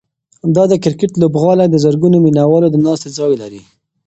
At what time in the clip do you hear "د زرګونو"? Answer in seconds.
1.69-2.17